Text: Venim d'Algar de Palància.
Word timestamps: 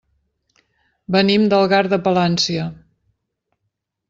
Venim 1.15 1.45
d'Algar 1.53 1.83
de 1.93 2.01
Palància. 2.09 2.65